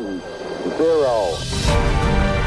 one, 0.00 0.20
zero. 0.76 2.40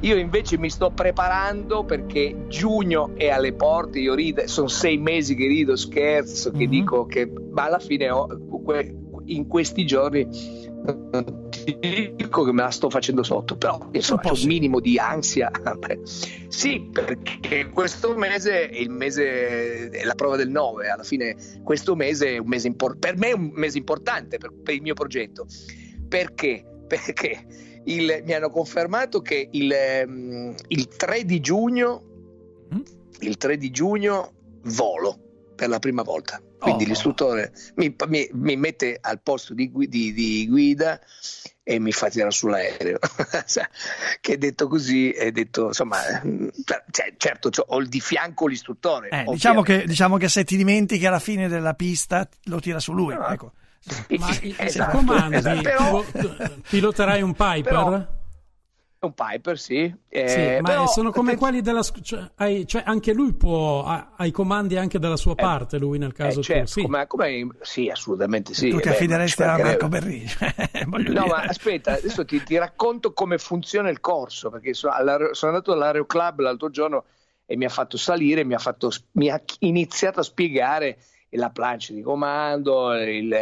Io 0.00 0.16
invece 0.16 0.58
mi 0.58 0.68
sto 0.68 0.90
preparando 0.90 1.84
perché 1.84 2.46
giugno 2.48 3.12
è 3.14 3.28
alle 3.28 3.52
porte, 3.52 4.00
io 4.00 4.14
rido, 4.14 4.42
sono 4.48 4.66
sei 4.66 4.98
mesi 4.98 5.36
che 5.36 5.46
rido, 5.46 5.76
scherzo, 5.76 6.50
che 6.50 6.64
Mhm. 6.64 6.70
dico 6.70 7.06
che 7.06 7.30
ma 7.52 7.66
alla 7.66 7.78
fine 7.78 8.10
ho- 8.10 8.26
in 9.26 9.46
questi 9.46 9.86
giorni 9.86 10.26
non 11.12 11.41
ti 11.64 12.12
dico 12.14 12.44
che 12.44 12.52
me 12.52 12.62
la 12.62 12.70
sto 12.70 12.88
facendo 12.90 13.22
sotto, 13.22 13.56
però 13.56 13.88
insomma 13.92 14.34
sì. 14.34 14.42
un 14.42 14.48
minimo 14.48 14.80
di 14.80 14.98
ansia. 14.98 15.50
Sì, 16.52 16.88
perché 16.92 17.70
questo 17.70 18.14
mese 18.14 18.68
è 18.68 18.76
il 18.76 18.90
mese 18.90 19.88
è 19.88 20.04
la 20.04 20.14
prova 20.14 20.36
del 20.36 20.50
9, 20.50 20.88
alla 20.88 21.02
fine 21.02 21.34
questo 21.62 21.94
mese 21.96 22.34
è 22.34 22.38
un 22.38 22.46
mese 22.46 22.66
importante, 22.66 23.08
per 23.08 23.16
me 23.18 23.28
è 23.30 23.32
un 23.32 23.50
mese 23.54 23.78
importante 23.78 24.36
per, 24.38 24.52
per 24.62 24.74
il 24.74 24.82
mio 24.82 24.92
progetto. 24.94 25.46
Perché? 26.08 26.62
Perché 26.86 27.46
il- 27.84 28.22
mi 28.24 28.34
hanno 28.34 28.50
confermato 28.50 29.22
che 29.22 29.48
il, 29.50 29.72
ehm, 29.72 30.54
il 30.68 30.88
3 30.88 31.24
di 31.24 31.40
giugno 31.40 32.02
Mm. 32.74 32.80
il 33.20 33.36
3 33.38 33.56
di 33.56 33.70
giugno 33.70 34.32
volo 34.64 35.18
per 35.54 35.68
la 35.68 35.78
prima 35.78 36.02
volta. 36.02 36.40
Quindi 36.58 36.84
Oh. 36.84 36.88
l'istruttore 36.88 37.52
mi, 37.76 37.94
mi- 38.08 38.28
mi 38.32 38.56
mette 38.56 38.98
al 39.00 39.20
posto 39.22 39.52
di, 39.54 39.70
di- 39.74 40.12
di 40.12 40.46
guida 40.48 41.00
e 41.64 41.78
mi 41.78 41.92
fa 41.92 42.08
tirare 42.08 42.30
sull'aereo. 42.30 42.98
Cioè, 43.46 43.68
che 44.20 44.38
detto 44.38 44.66
così, 44.68 45.10
è 45.10 45.30
detto 45.30 45.66
insomma, 45.68 45.98
mm, 46.26 46.48
cioè, 46.90 47.14
certo 47.16 47.50
c'ho- 47.50 47.64
ho 47.68 47.82
di 47.84 48.00
fianco 48.00 48.46
l'istruttore. 48.46 49.08
Eh, 49.10 49.24
diciamo, 49.28 49.62
che, 49.62 49.84
diciamo 49.86 50.16
che 50.16 50.28
se 50.28 50.44
ti 50.44 50.56
dimentichi 50.56 51.06
alla 51.06 51.18
fine 51.20 51.48
della 51.48 51.74
pista 51.74 52.28
lo 52.44 52.60
tira 52.60 52.78
su 52.80 52.92
lui. 52.92 53.14
Ah. 53.14 53.32
Ecco. 53.32 53.52
Ma 54.18 54.28
i, 54.42 54.54
Esatto, 54.58 54.96
comandi, 54.96 55.36
esatto, 55.36 55.60
però- 55.62 56.04
tu- 56.04 56.36
piloterai 56.68 57.20
un 57.22 57.32
Piper? 57.32 57.62
Però- 57.62 58.06
un 59.04 59.14
Piper, 59.14 59.58
sì. 59.58 59.92
eh, 60.08 60.28
Sì, 60.28 60.60
ma 60.60 60.68
però- 60.68 60.86
sono 60.86 61.10
come 61.10 61.36
quelli 61.36 61.60
della 61.60 61.82
cioè, 61.82 62.30
hai- 62.36 62.64
cioè, 62.68 62.82
anche 62.86 63.12
lui 63.12 63.32
può 63.34 63.82
ha, 63.84 64.12
ha 64.16 64.24
i 64.26 64.30
comandi 64.30 64.76
anche 64.76 65.00
dalla 65.00 65.16
sua 65.16 65.34
parte 65.34 65.76
lui 65.78 65.98
nel 65.98 66.10
Eh, 66.10 66.14
caso 66.14 66.40
certo, 66.40 66.64
tu 66.66 66.70
sì. 66.70 66.82
come- 66.82 67.06
come- 67.08 67.48
sì, 67.62 67.88
assolutamente 67.88 68.54
sì. 68.54 68.70
tu 68.70 68.78
ti 68.78 68.86
eh, 68.88 68.92
affideresti 68.92 69.42
a 69.42 69.56
Marco. 69.58 69.88
Berrini. 69.88 70.26
No, 70.86 70.98
dire. 70.98 71.12
ma 71.26 71.42
aspetta, 71.42 71.94
adesso 71.94 72.24
ti, 72.24 72.42
ti 72.44 72.56
racconto 72.58 73.12
come 73.12 73.38
funziona 73.38 73.88
il 73.88 73.98
corso, 74.00 74.50
perché 74.50 74.72
sono, 74.74 74.94
sono 75.32 75.52
andato 75.52 75.72
all'Aereo 75.72 76.06
Club 76.06 76.40
l'altro 76.40 76.70
giorno 76.70 77.04
e 77.46 77.56
mi 77.56 77.64
ha 77.64 77.68
fatto 77.70 77.96
salire, 77.96 78.44
mi 78.44 78.54
ha, 78.54 78.58
fatto, 78.58 78.90
mi 79.12 79.30
ha 79.30 79.40
iniziato 79.60 80.20
a 80.20 80.22
spiegare 80.22 80.98
la 81.30 81.50
plancia 81.50 81.92
di 81.92 82.02
comando, 82.02 82.92
il, 82.94 83.32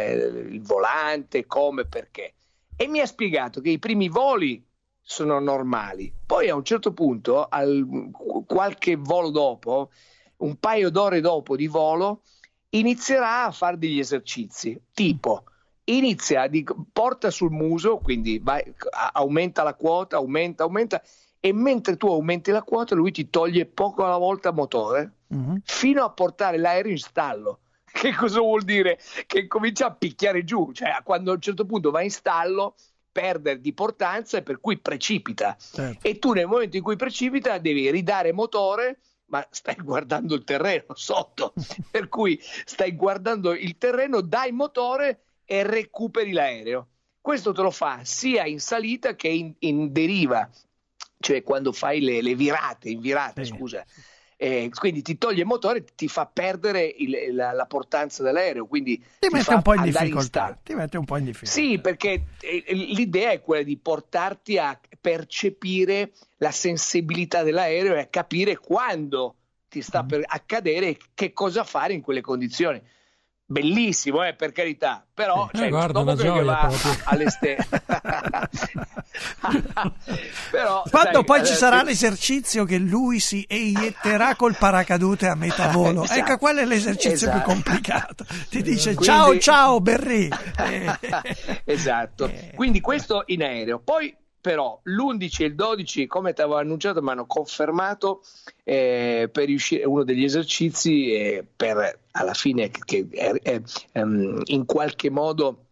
il 0.51 0.61
volante, 0.61 1.45
come, 1.45 1.85
perché. 1.85 2.33
E 2.75 2.87
mi 2.87 2.99
ha 2.99 3.05
spiegato 3.05 3.59
che 3.61 3.69
i 3.69 3.79
primi 3.79 4.07
voli 4.09 4.63
sono 5.01 5.39
normali, 5.39 6.13
poi 6.25 6.49
a 6.49 6.55
un 6.55 6.63
certo 6.63 6.93
punto, 6.93 7.47
al, 7.47 8.09
qualche 8.45 8.95
volo 8.95 9.29
dopo, 9.29 9.89
un 10.37 10.55
paio 10.57 10.89
d'ore 10.89 11.21
dopo 11.21 11.55
di 11.55 11.67
volo, 11.67 12.21
inizierà 12.69 13.45
a 13.45 13.51
fare 13.51 13.77
degli 13.77 13.99
esercizi, 13.99 14.79
tipo 14.93 15.43
inizia, 15.85 16.47
di, 16.47 16.65
porta 16.91 17.29
sul 17.29 17.51
muso, 17.51 17.97
quindi 17.97 18.39
vai, 18.39 18.63
aumenta 19.13 19.63
la 19.63 19.73
quota, 19.73 20.17
aumenta, 20.17 20.63
aumenta, 20.63 21.01
e 21.39 21.53
mentre 21.53 21.97
tu 21.97 22.07
aumenti 22.07 22.51
la 22.51 22.61
quota 22.61 22.95
lui 22.95 23.11
ti 23.11 23.29
toglie 23.29 23.65
poco 23.65 24.05
alla 24.05 24.17
volta 24.17 24.51
motore 24.51 25.13
Mhm. 25.31 25.61
fino 25.63 26.03
a 26.03 26.11
portare 26.11 26.57
l'aereo 26.57 26.91
in 26.91 26.99
stallo. 26.99 27.59
Che 27.91 28.13
cosa 28.15 28.39
vuol 28.39 28.63
dire? 28.63 28.99
Che 29.25 29.47
comincia 29.47 29.87
a 29.87 29.93
picchiare 29.93 30.43
giù, 30.43 30.71
cioè 30.71 30.89
quando 31.03 31.31
a 31.31 31.33
un 31.33 31.41
certo 31.41 31.65
punto 31.65 31.91
va 31.91 32.01
in 32.01 32.11
stallo 32.11 32.75
perde 33.11 33.59
di 33.59 33.73
portanza 33.73 34.37
e 34.37 34.43
per 34.43 34.59
cui 34.59 34.77
precipita. 34.79 35.55
Certo. 35.59 36.07
E 36.07 36.19
tu 36.19 36.33
nel 36.33 36.47
momento 36.47 36.77
in 36.77 36.83
cui 36.83 36.95
precipita 36.95 37.57
devi 37.57 37.89
ridare 37.91 38.31
motore, 38.31 38.99
ma 39.25 39.45
stai 39.49 39.75
guardando 39.83 40.35
il 40.35 40.43
terreno 40.43 40.93
sotto, 40.93 41.53
per 41.91 42.07
cui 42.07 42.39
stai 42.41 42.95
guardando 42.95 43.53
il 43.53 43.77
terreno, 43.77 44.21
dai 44.21 44.51
motore 44.51 45.23
e 45.45 45.63
recuperi 45.63 46.31
l'aereo. 46.31 46.87
Questo 47.19 47.51
te 47.51 47.61
lo 47.61 47.71
fa 47.71 47.99
sia 48.03 48.45
in 48.45 48.59
salita 48.59 49.15
che 49.15 49.27
in, 49.27 49.53
in 49.59 49.91
deriva, 49.91 50.49
cioè 51.19 51.43
quando 51.43 51.71
fai 51.71 52.01
le, 52.01 52.21
le 52.21 52.33
virate, 52.33 52.89
in 52.89 52.99
virate, 52.99 53.45
Sì. 53.45 53.53
scusa. 53.53 53.85
Eh, 54.43 54.71
quindi 54.73 55.03
ti 55.03 55.19
toglie 55.19 55.41
il 55.41 55.45
motore, 55.45 55.83
ti 55.93 56.07
fa 56.07 56.25
perdere 56.25 56.83
il- 56.83 57.35
la, 57.35 57.51
la 57.51 57.65
portanza 57.67 58.23
dell'aereo, 58.23 58.65
quindi 58.65 58.97
Ti 58.97 59.27
ti 59.27 59.29
mette 59.29 59.53
un 59.53 59.61
po' 59.61 59.75
in 59.75 59.83
difficoltà. 59.83 60.57
ti 60.63 60.73
mette 60.73 60.97
un 60.97 61.05
po' 61.05 61.17
in 61.17 61.25
difficoltà. 61.25 61.53
Sì, 61.61 61.77
perché 61.79 62.23
eh, 62.39 62.63
l'idea 62.69 63.29
è 63.29 63.41
quella 63.41 63.61
di 63.61 63.77
portarti 63.77 64.57
a 64.57 64.79
percepire 64.99 66.11
la 66.37 66.49
sensibilità 66.49 67.43
dell'aereo 67.43 67.93
e 67.93 67.99
a 67.99 68.05
capire 68.07 68.57
quando 68.57 69.35
ti 69.69 69.77
Mm. 69.77 69.81
sta 69.81 70.03
per 70.03 70.23
accadere 70.25 70.87
e 70.87 70.97
che 71.13 71.33
cosa 71.33 71.63
fare 71.63 71.93
in 71.93 72.01
quelle 72.01 72.21
condizioni. 72.21 72.81
Bellissimo, 73.51 74.23
eh, 74.23 74.33
per 74.33 74.53
carità, 74.53 75.05
però 75.13 75.49
Eh, 75.51 75.57
cioè, 75.57 75.67
guarda, 75.69 75.91
dopo 75.99 76.11
una 76.11 76.15
che 76.15 76.23
gioia 76.27 76.43
va 76.43 76.55
proprio. 76.69 76.95
alle 77.03 77.29
stelle. 77.29 77.67
però, 80.51 80.83
Quando 80.89 81.11
sai, 81.13 81.23
poi 81.25 81.45
ci 81.45 81.51
eh, 81.51 81.55
sarà 81.55 81.83
l'esercizio 81.83 82.63
che 82.63 82.77
lui 82.77 83.19
si 83.19 83.45
eietterà 83.49 84.35
col 84.35 84.55
paracadute 84.57 85.27
a 85.27 85.35
metà 85.35 85.67
volo, 85.67 86.03
Esatto. 86.03 86.19
ecco 86.19 86.37
quello 86.37 86.61
è 86.61 86.65
l'esercizio 86.65 87.27
Esatto. 87.27 87.37
più 87.37 87.45
complicato. 87.53 88.25
Ti 88.49 88.61
dice 88.61 88.93
Quindi- 88.95 89.03
ciao 89.05 89.37
ciao 89.39 89.81
Berri. 89.81 90.29
Eh. 90.57 90.97
esatto. 91.65 92.27
Eh. 92.27 92.51
Quindi 92.55 92.79
questo 92.79 93.23
in 93.27 93.43
aereo. 93.43 93.79
Poi 93.79 94.15
però 94.41 94.79
l'11 94.83 95.43
e 95.43 95.45
il 95.45 95.55
12, 95.55 96.07
come 96.07 96.33
ti 96.33 96.41
avevo 96.41 96.57
annunciato, 96.57 97.01
mi 97.01 97.11
hanno 97.11 97.27
confermato 97.27 98.23
eh, 98.63 99.29
per 99.31 99.45
riuscire 99.45 99.85
uno 99.85 100.03
degli 100.03 100.23
esercizi 100.23 101.13
eh, 101.13 101.45
per 101.55 101.99
alla 102.11 102.33
fine 102.33 102.69
che 102.69 103.07
eh, 103.11 103.39
eh, 103.41 103.61
ehm, 103.93 104.41
in 104.45 104.65
qualche 104.65 105.09
modo 105.09 105.65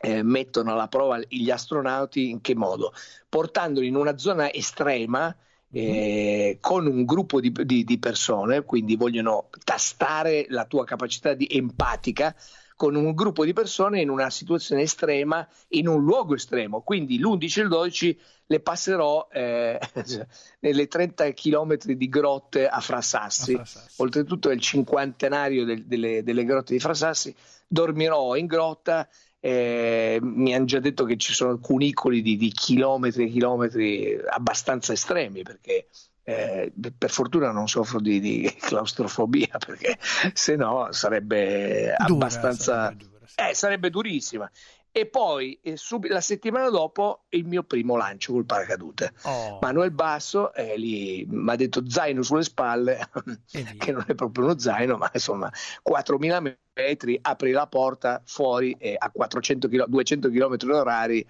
eh, 0.00 0.22
mettono 0.22 0.72
alla 0.72 0.88
prova 0.88 1.20
gli 1.28 1.50
astronauti 1.50 2.30
in 2.30 2.40
che 2.40 2.54
modo? 2.54 2.92
Portandoli 3.28 3.86
in 3.86 3.94
una 3.94 4.18
zona 4.18 4.52
estrema 4.52 5.34
eh, 5.70 6.58
con 6.60 6.86
un 6.86 7.04
gruppo 7.04 7.40
di, 7.40 7.52
di- 7.52 7.84
di 7.84 7.98
persone, 7.98 8.64
quindi 8.64 8.96
vogliono 8.96 9.48
tastare 9.64 10.46
la 10.48 10.64
tua 10.64 10.84
capacità 10.84 11.36
empatica 11.38 12.34
con 12.78 12.94
un 12.94 13.12
gruppo 13.12 13.44
di 13.44 13.52
persone 13.52 14.00
in 14.00 14.08
una 14.08 14.30
situazione 14.30 14.82
estrema, 14.82 15.44
in 15.70 15.88
un 15.88 16.00
luogo 16.04 16.36
estremo. 16.36 16.82
Quindi 16.82 17.18
l'11 17.18 17.58
e 17.58 17.62
il 17.62 17.68
12 17.68 18.20
le 18.46 18.60
passerò 18.60 19.26
eh, 19.32 19.80
nelle 20.60 20.86
30 20.86 21.32
km 21.32 21.76
di 21.76 22.08
grotte 22.08 22.68
a 22.68 22.78
Frassassi. 22.78 23.54
A 23.54 23.64
Frassassi. 23.64 24.00
Oltretutto 24.00 24.48
è 24.48 24.54
il 24.54 24.60
cinquantenario 24.60 25.64
del- 25.64 25.86
delle, 25.86 26.22
delle 26.22 26.44
grotte 26.44 26.72
di 26.72 26.78
Frassassi. 26.78 27.34
Dormirò 27.66 28.36
in 28.36 28.46
grotta. 28.46 29.08
eh, 29.40 30.20
mi 30.22 30.54
hanno 30.54 30.64
già 30.64 30.78
detto 30.78 31.04
che 31.04 31.16
ci 31.16 31.32
sono 31.32 31.58
cunicoli 31.58 32.22
di, 32.22 32.36
di 32.36 32.52
chilometri 32.52 33.24
e 33.24 33.28
chilometri 33.28 34.16
abbastanza 34.28 34.92
estremi 34.92 35.42
perché 35.42 35.88
eh, 36.28 36.70
per 36.96 37.08
fortuna 37.08 37.52
non 37.52 37.68
soffro 37.68 38.00
di, 38.00 38.20
di 38.20 38.42
claustrofobia 38.60 39.56
perché 39.64 39.96
se 40.34 40.56
no 40.56 40.88
sarebbe 40.90 41.94
Dura, 41.96 42.04
abbastanza 42.04 42.74
sarebbe 42.74 43.04
dura, 43.08 43.26
sì. 43.26 43.34
eh, 43.48 43.54
sarebbe 43.54 43.90
durissima. 43.90 44.50
E 44.90 45.06
poi 45.06 45.58
eh, 45.62 45.76
sub- 45.78 46.06
la 46.06 46.20
settimana 46.20 46.68
dopo 46.68 47.24
il 47.30 47.46
mio 47.46 47.62
primo 47.62 47.96
lancio 47.96 48.32
col 48.32 48.44
paracadute. 48.44 49.12
Oh, 49.22 49.58
Manuel 49.62 49.90
Basso 49.90 50.52
eh, 50.52 50.74
mi 50.76 51.50
ha 51.50 51.56
detto 51.56 51.88
zaino 51.88 52.22
sulle 52.22 52.42
spalle 52.42 53.08
che 53.78 53.92
non 53.92 54.04
è 54.06 54.14
proprio 54.14 54.44
uno 54.44 54.58
zaino 54.58 54.98
ma 54.98 55.10
insomma 55.12 55.50
4.000 55.88 56.56
metri 56.74 57.18
apri 57.22 57.52
la 57.52 57.66
porta 57.66 58.20
fuori 58.24 58.76
e 58.78 58.96
a 58.98 59.10
400 59.10 59.68
km, 59.68 59.84
200 59.86 60.28
km 60.28 60.56
orari 60.72 61.26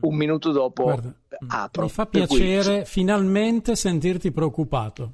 un 0.00 0.16
minuto 0.16 0.50
dopo 0.50 0.84
Guarda, 0.84 1.14
apro 1.48 1.82
mi 1.82 1.88
fa 1.88 2.06
Per 2.06 2.26
cui- 2.26 2.38
piacere 2.38 2.84
finalmente 2.84 3.76
sentirti 3.76 4.30
preoccupato. 4.32 5.12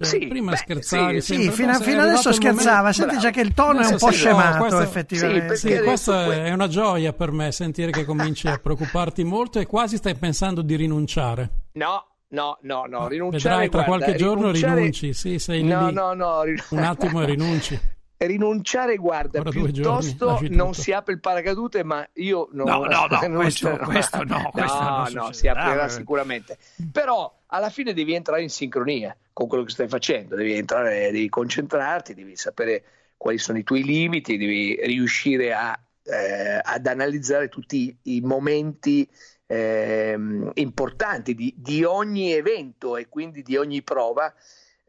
Cioè, 0.00 0.08
Sì, 0.08 0.26
prima 0.28 0.52
beh, 0.52 0.56
scherzavi 0.56 1.20
sì, 1.20 1.34
Sì, 1.34 1.42
sempre, 1.42 1.54
fino, 1.56 1.68
adesso 1.68 1.82
è 1.82 1.84
fino 1.84 2.00
arrivato 2.00 2.10
adesso 2.20 2.28
il 2.30 2.34
momento- 2.40 2.60
scherzava, 2.62 2.92
senti 2.94 3.18
già 3.18 3.30
che 3.30 3.40
il 3.42 3.52
tono 3.52 3.70
è 3.70 3.74
un 3.74 3.80
Adesso 3.84 4.06
po' 4.06 4.12
sì, 4.12 4.18
scemato 4.18 4.52
no, 4.52 4.58
questo- 4.60 4.80
effettivamente. 4.80 5.56
sì, 5.56 5.68
Sì, 5.68 5.78
questa 5.82 6.12
adesso 6.20 6.30
que- 6.36 6.44
è 6.44 6.52
una 6.54 6.68
gioia 6.68 7.12
per 7.12 7.30
me 7.32 7.52
sentire 7.52 7.90
che 7.92 8.04
cominci 8.06 8.48
a 8.48 8.56
preoccuparti 8.58 9.24
molto 9.24 9.58
e 9.58 9.66
quasi 9.66 9.96
stai 9.98 10.14
pensando 10.14 10.62
di 10.62 10.74
rinunciare. 10.76 11.50
no 11.72 12.06
no 12.32 12.58
no 12.62 12.84
no 12.88 13.08
rinunciare 13.08 13.42
Vedrai 13.42 13.68
tra 13.68 13.82
guarda, 13.82 14.04
qualche 14.04 14.16
giorno 14.18 14.42
rinunciare- 14.52 14.74
rinunci, 14.76 15.12
sì, 15.12 15.38
sei 15.38 15.62
no 15.64 15.88
lì. 15.88 15.92
no 15.94 16.14
no 16.14 16.42
rin- 16.44 16.62
Un 16.70 16.78
attimo 16.84 17.20
e 17.22 17.26
rinunci. 17.26 17.78
rinunciare 18.26 18.96
guarda 18.96 19.40
giorni, 19.42 19.72
piuttosto 19.72 20.26
lasci 20.26 20.48
non 20.48 20.74
si 20.74 20.92
apre 20.92 21.14
il 21.14 21.20
paracadute 21.20 21.82
ma 21.82 22.06
io 22.14 22.48
non, 22.52 22.66
No, 22.66 22.84
no, 22.84 23.06
no, 23.06 23.18
non- 23.26 23.34
questo- 23.36 23.76
questo 23.78 24.22
no, 24.24 24.50
questo 24.52 24.82
non 24.82 25.12
no, 25.12 25.22
no, 25.22 25.32
si 25.32 25.48
aprirà 25.48 25.86
eh. 25.86 25.88
sicuramente 25.88 26.58
però 26.92 27.32
alla 27.46 27.70
fine 27.70 27.92
devi 27.92 28.14
entrare 28.14 28.42
in 28.42 28.50
sincronia 28.50 29.16
con 29.32 29.48
quello 29.48 29.64
che 29.64 29.70
stai 29.70 29.88
facendo, 29.88 30.36
devi 30.36 30.52
entrare, 30.52 31.10
devi 31.10 31.28
concentrarti, 31.30 32.12
devi 32.12 32.36
sapere 32.36 32.84
quali 33.16 33.38
sono 33.38 33.56
i 33.56 33.64
tuoi 33.64 33.84
limiti, 33.84 34.36
devi 34.36 34.78
riuscire 34.82 35.54
a, 35.54 35.78
eh, 36.02 36.60
ad 36.62 36.86
analizzare 36.86 37.48
tutti 37.48 37.96
i 38.02 38.20
momenti 38.20 39.08
eh, 39.46 40.18
importanti 40.54 41.34
di, 41.34 41.54
di, 41.56 41.84
ogni 41.84 42.32
evento 42.32 42.96
e 42.96 43.08
quindi 43.08 43.42
di 43.42 43.56
ogni 43.56 43.82
prova. 43.82 44.32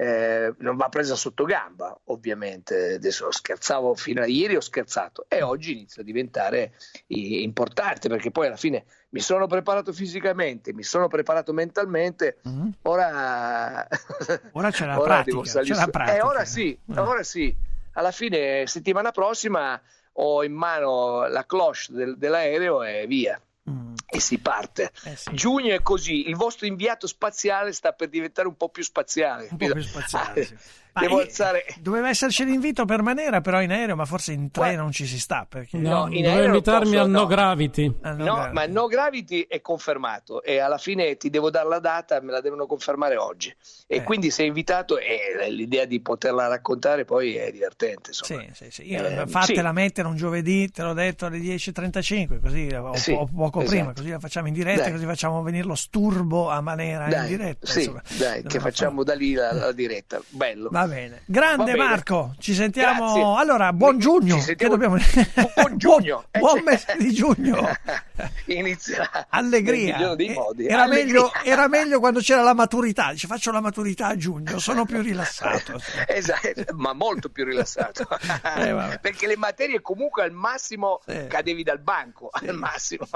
Eh, 0.01 0.55
non 0.57 0.77
va 0.77 0.89
presa 0.89 1.13
sotto 1.13 1.43
gamba, 1.43 1.95
ovviamente. 2.05 2.93
Adesso 2.95 3.31
scherzavo 3.31 3.93
fino 3.93 4.23
a 4.23 4.25
ieri, 4.25 4.55
ho 4.55 4.59
scherzato 4.59 5.25
e 5.27 5.43
oggi 5.43 5.73
inizia 5.73 6.01
a 6.01 6.05
diventare 6.05 6.73
importante 7.05 8.09
perché 8.09 8.31
poi 8.31 8.47
alla 8.47 8.55
fine 8.55 8.85
mi 9.09 9.19
sono 9.19 9.45
preparato 9.45 9.93
fisicamente, 9.93 10.73
mi 10.73 10.81
sono 10.81 11.07
preparato 11.07 11.53
mentalmente. 11.53 12.39
Mm-hmm. 12.49 12.69
Ora, 12.81 13.87
ora 14.53 14.71
c'è 14.71 14.87
la 14.87 14.99
ora 14.99 15.21
pratica. 15.21 15.61
C'è 15.61 15.73
la 15.75 15.87
pratica. 15.87 16.17
Eh, 16.17 16.21
ora 16.21 16.45
sì, 16.45 16.75
mm. 16.91 16.97
ora 16.97 17.21
sì. 17.21 17.55
Alla 17.93 18.11
fine, 18.11 18.65
settimana 18.65 19.11
prossima 19.11 19.79
ho 20.13 20.43
in 20.43 20.53
mano 20.53 21.27
la 21.27 21.45
cloche 21.45 21.93
del, 21.93 22.17
dell'aereo 22.17 22.81
e 22.81 23.05
via. 23.05 23.39
Mm. 23.69 23.93
E 24.13 24.19
si 24.19 24.39
parte. 24.39 24.91
Eh 25.05 25.15
sì. 25.15 25.33
Giugno 25.33 25.73
è 25.73 25.81
così, 25.81 26.27
il 26.27 26.35
vostro 26.35 26.67
inviato 26.67 27.07
spaziale 27.07 27.71
sta 27.71 27.93
per 27.93 28.09
diventare 28.09 28.49
un 28.49 28.57
po' 28.57 28.67
più 28.67 28.83
spaziale. 28.83 29.47
Un 29.51 29.57
po' 29.57 29.71
più 29.71 29.81
spaziale, 29.81 30.43
sì. 30.43 30.55
Devo 30.93 31.19
alzare... 31.19 31.65
Doveva 31.79 32.09
esserci 32.09 32.43
l'invito 32.43 32.85
per 32.85 33.01
Manera, 33.01 33.41
però 33.41 33.61
in 33.61 33.71
aereo, 33.71 33.95
ma 33.95 34.05
forse 34.05 34.33
in 34.33 34.51
tre 34.51 34.75
non 34.75 34.91
ci 34.91 35.05
si 35.05 35.19
sta. 35.19 35.45
Perché... 35.47 35.77
No, 35.77 36.07
in 36.09 36.23
Dovevo 36.23 36.45
invitarmi 36.45 36.91
posso, 36.91 37.01
al 37.01 37.09
No, 37.09 37.19
no 37.19 37.25
Gravity. 37.27 37.95
no, 38.01 38.13
no 38.15 38.49
ma 38.51 38.63
il 38.63 38.71
No 38.71 38.87
Gravity 38.87 39.45
è 39.47 39.61
confermato 39.61 40.43
e 40.43 40.59
alla 40.59 40.77
fine 40.77 41.15
ti 41.17 41.29
devo 41.29 41.49
dare 41.49 41.69
la 41.69 41.79
data, 41.79 42.19
me 42.21 42.31
la 42.31 42.41
devono 42.41 42.65
confermare 42.65 43.15
oggi. 43.15 43.53
E 43.87 43.97
eh. 43.97 44.03
quindi 44.03 44.31
sei 44.31 44.47
invitato 44.47 44.97
e 44.97 45.49
l'idea 45.49 45.85
di 45.85 45.99
poterla 46.01 46.47
raccontare 46.47 47.05
poi 47.05 47.35
è 47.35 47.51
divertente. 47.51 48.09
Insomma. 48.09 48.41
Sì, 48.41 48.65
sì, 48.65 48.71
sì. 48.71 48.91
Io, 48.91 49.05
eh, 49.05 49.27
fatela 49.27 49.69
sì. 49.69 49.75
mettere 49.75 50.07
un 50.07 50.15
giovedì, 50.15 50.69
te 50.71 50.83
l'ho 50.83 50.93
detto 50.93 51.25
alle 51.25 51.39
10.35, 51.39 52.39
così 52.39 52.67
o, 52.73 52.95
sì, 52.95 53.13
poco 53.13 53.61
esatto. 53.61 53.75
prima, 53.75 53.93
così 53.93 54.09
la 54.09 54.19
facciamo 54.19 54.47
in 54.47 54.53
diretta, 54.53 54.83
dai. 54.83 54.91
così 54.91 55.05
facciamo 55.05 55.41
venire 55.41 55.65
lo 55.65 55.75
sturbo 55.75 56.49
a 56.49 56.61
Manera 56.61 57.07
dai, 57.07 57.21
in 57.21 57.37
diretta. 57.37 57.65
Sì, 57.65 57.79
insomma. 57.79 58.01
dai, 58.17 58.43
che 58.43 58.59
facciamo 58.59 59.03
da 59.03 59.13
lì 59.13 59.33
la, 59.33 59.53
la 59.53 59.71
diretta. 59.73 60.21
Bello. 60.29 60.69
Va 60.81 60.87
bene. 60.87 61.21
Grande 61.25 61.73
bene. 61.73 61.77
Marco, 61.77 62.33
ci 62.39 62.55
sentiamo. 62.55 63.13
Grazie. 63.13 63.21
Allora, 63.21 63.71
buon 63.71 63.99
giugno. 63.99 64.39
Sentiamo... 64.39 64.75
Dobbiamo... 64.75 64.95
Buon 65.53 65.77
giugno. 65.77 66.23
buon, 66.31 66.53
buon 66.53 66.63
mese 66.63 66.95
di 66.97 67.11
giugno. 67.13 67.59
Inizia 68.45 69.27
allegria. 69.29 69.97
Era, 69.97 70.11
allegria. 70.11 70.87
Meglio, 70.87 71.31
era, 71.43 71.67
Meglio, 71.67 71.99
quando 71.99 72.19
c'era 72.19 72.41
la 72.41 72.53
maturità. 72.53 73.11
Dice, 73.11 73.27
faccio 73.27 73.51
la 73.51 73.61
maturità 73.61 74.07
a 74.07 74.17
giugno, 74.17 74.59
sono 74.59 74.85
più 74.85 75.01
rilassato. 75.01 75.79
esatto, 76.07 76.73
ma 76.73 76.93
molto 76.93 77.29
più 77.29 77.45
rilassato. 77.45 78.07
eh, 78.57 78.99
Perché 79.01 79.27
le 79.27 79.37
materie 79.37 79.81
comunque 79.81 80.23
al 80.23 80.31
massimo 80.31 81.01
sì. 81.05 81.27
cadevi 81.27 81.63
dal 81.63 81.79
banco, 81.79 82.29
sì. 82.37 82.47
al 82.47 82.55
massimo. 82.55 83.07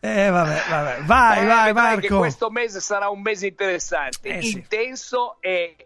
eh, 0.00 0.28
vabbè, 0.30 0.62
vabbè. 0.68 1.02
Vai, 1.02 1.42
eh, 1.42 1.46
vai, 1.46 1.72
Marco. 1.72 2.18
questo 2.18 2.50
mese 2.50 2.80
sarà 2.80 3.08
un 3.08 3.20
mese 3.20 3.46
interessante, 3.46 4.28
eh, 4.28 4.46
intenso 4.46 5.38
sì. 5.40 5.48
e... 5.48 5.76